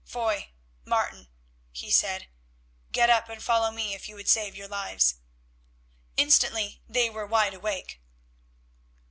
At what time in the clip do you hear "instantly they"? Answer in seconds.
6.17-7.07